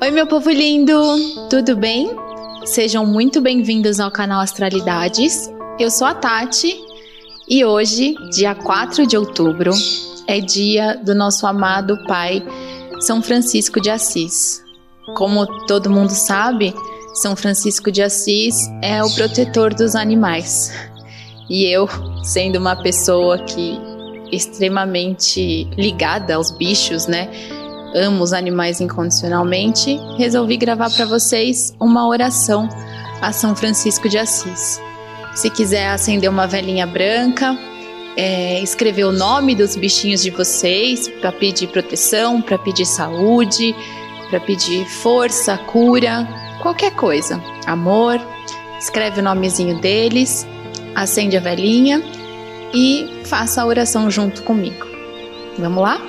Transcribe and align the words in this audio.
Oi, 0.00 0.12
meu 0.12 0.28
povo 0.28 0.48
lindo! 0.48 0.94
Tudo 1.50 1.76
bem? 1.76 2.08
Sejam 2.66 3.04
muito 3.04 3.40
bem-vindos 3.40 3.98
ao 3.98 4.12
canal 4.12 4.40
Astralidades. 4.40 5.50
Eu 5.76 5.90
sou 5.90 6.06
a 6.06 6.14
Tati 6.14 6.80
e 7.48 7.64
hoje, 7.64 8.14
dia 8.30 8.54
4 8.54 9.04
de 9.08 9.16
outubro, 9.16 9.72
é 10.28 10.40
dia 10.40 10.94
do 11.04 11.16
nosso 11.16 11.48
amado 11.48 11.98
Pai 12.06 12.40
São 13.00 13.20
Francisco 13.20 13.80
de 13.80 13.90
Assis. 13.90 14.62
Como 15.16 15.44
todo 15.66 15.90
mundo 15.90 16.10
sabe, 16.10 16.72
São 17.14 17.34
Francisco 17.34 17.90
de 17.90 18.00
Assis 18.00 18.54
é 18.80 19.02
o 19.02 19.12
protetor 19.16 19.74
dos 19.74 19.96
animais. 19.96 20.72
E 21.50 21.64
eu, 21.64 21.88
sendo 22.22 22.60
uma 22.60 22.76
pessoa 22.76 23.36
que 23.40 23.80
extremamente 24.30 25.64
ligada 25.76 26.36
aos 26.36 26.52
bichos, 26.52 27.08
né? 27.08 27.28
Amo 27.94 28.22
os 28.22 28.32
animais 28.32 28.80
incondicionalmente, 28.80 29.98
resolvi 30.18 30.56
gravar 30.56 30.90
para 30.90 31.06
vocês 31.06 31.74
uma 31.80 32.06
oração 32.06 32.68
a 33.20 33.32
São 33.32 33.56
Francisco 33.56 34.08
de 34.08 34.18
Assis. 34.18 34.80
Se 35.34 35.48
quiser 35.50 35.88
acender 35.88 36.28
uma 36.28 36.46
velhinha 36.46 36.86
branca, 36.86 37.56
é, 38.16 38.60
escrever 38.60 39.04
o 39.04 39.12
nome 39.12 39.54
dos 39.54 39.76
bichinhos 39.76 40.22
de 40.22 40.30
vocês 40.30 41.08
para 41.08 41.32
pedir 41.32 41.68
proteção, 41.68 42.42
para 42.42 42.58
pedir 42.58 42.84
saúde, 42.84 43.74
para 44.28 44.40
pedir 44.40 44.84
força, 44.86 45.56
cura, 45.56 46.28
qualquer 46.60 46.92
coisa, 46.92 47.42
amor. 47.66 48.20
Escreve 48.78 49.20
o 49.20 49.22
nomezinho 49.24 49.80
deles, 49.80 50.46
acende 50.94 51.36
a 51.36 51.40
velhinha 51.40 52.02
e 52.74 53.22
faça 53.24 53.62
a 53.62 53.66
oração 53.66 54.10
junto 54.10 54.42
comigo. 54.42 54.86
Vamos 55.58 55.82
lá? 55.82 56.00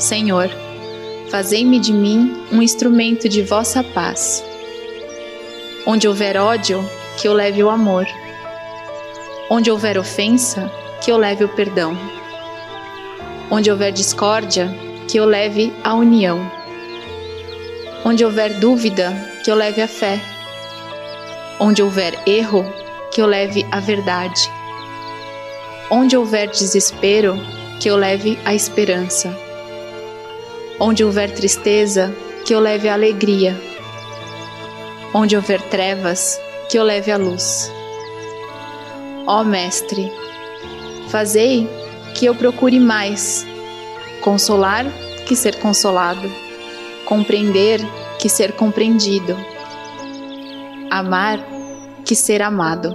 Senhor, 0.00 0.48
fazei-me 1.28 1.78
de 1.78 1.92
mim 1.92 2.34
um 2.50 2.62
instrumento 2.62 3.28
de 3.28 3.42
vossa 3.42 3.84
paz. 3.84 4.42
Onde 5.86 6.08
houver 6.08 6.38
ódio, 6.38 6.82
que 7.18 7.28
eu 7.28 7.34
leve 7.34 7.62
o 7.62 7.68
amor. 7.68 8.06
Onde 9.50 9.70
houver 9.70 9.98
ofensa, 9.98 10.72
que 11.02 11.12
eu 11.12 11.18
leve 11.18 11.44
o 11.44 11.48
perdão. 11.50 11.94
Onde 13.50 13.70
houver 13.70 13.92
discórdia, 13.92 14.74
que 15.06 15.18
eu 15.18 15.26
leve 15.26 15.70
a 15.84 15.92
união. 15.92 16.50
Onde 18.02 18.24
houver 18.24 18.58
dúvida, 18.58 19.12
que 19.44 19.50
eu 19.50 19.54
leve 19.54 19.82
a 19.82 19.88
fé. 19.88 20.18
Onde 21.60 21.82
houver 21.82 22.18
erro, 22.26 22.64
que 23.12 23.20
eu 23.20 23.26
leve 23.26 23.66
a 23.70 23.80
verdade. 23.80 24.50
Onde 25.90 26.16
houver 26.16 26.48
desespero, 26.48 27.34
que 27.78 27.90
eu 27.90 27.96
leve 27.98 28.38
a 28.46 28.54
esperança. 28.54 29.49
Onde 30.80 31.04
houver 31.04 31.30
tristeza, 31.32 32.12
que 32.44 32.54
eu 32.54 32.58
leve 32.58 32.88
a 32.88 32.94
alegria. 32.94 33.56
Onde 35.14 35.36
houver 35.36 35.60
trevas, 35.62 36.40
que 36.68 36.78
eu 36.78 36.82
leve 36.82 37.12
a 37.12 37.16
luz. 37.16 37.70
Ó 39.26 39.44
Mestre, 39.44 40.10
fazei 41.08 41.68
que 42.14 42.26
eu 42.26 42.34
procure 42.34 42.80
mais 42.80 43.46
consolar 44.22 44.86
que 45.26 45.36
ser 45.36 45.56
consolado 45.60 46.28
compreender 47.10 47.80
que 48.20 48.28
ser 48.28 48.52
compreendido, 48.52 49.36
amar 50.88 51.44
que 52.04 52.14
ser 52.14 52.40
amado, 52.40 52.94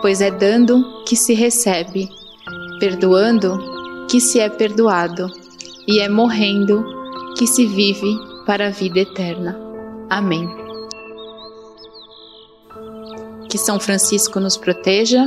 pois 0.00 0.20
é 0.20 0.30
dando 0.30 1.02
que 1.04 1.16
se 1.16 1.34
recebe, 1.34 2.08
perdoando 2.78 4.06
que 4.08 4.20
se 4.20 4.38
é 4.38 4.48
perdoado, 4.48 5.26
e 5.88 5.98
é 5.98 6.08
morrendo 6.08 6.99
que 7.40 7.46
se 7.46 7.66
vive 7.66 8.18
para 8.44 8.66
a 8.66 8.70
vida 8.70 9.00
eterna. 9.00 9.58
Amém. 10.10 10.46
Que 13.48 13.56
São 13.56 13.80
Francisco 13.80 14.38
nos 14.38 14.58
proteja, 14.58 15.26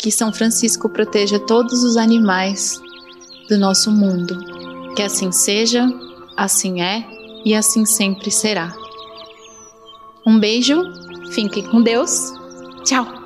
que 0.00 0.10
São 0.10 0.32
Francisco 0.32 0.88
proteja 0.88 1.38
todos 1.38 1.84
os 1.84 1.96
animais 1.96 2.80
do 3.48 3.56
nosso 3.56 3.92
mundo. 3.92 4.36
Que 4.96 5.02
assim 5.02 5.30
seja, 5.30 5.86
assim 6.36 6.82
é 6.82 7.06
e 7.44 7.54
assim 7.54 7.86
sempre 7.86 8.28
será. 8.28 8.74
Um 10.26 10.40
beijo, 10.40 10.82
fiquem 11.30 11.64
com 11.70 11.80
Deus. 11.80 12.32
Tchau! 12.84 13.25